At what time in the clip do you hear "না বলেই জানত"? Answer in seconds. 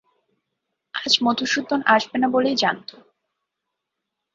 2.17-2.89